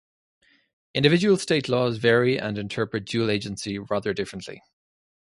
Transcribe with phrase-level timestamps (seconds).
[0.95, 4.63] Individual state laws vary and interpret dual agency rather differently.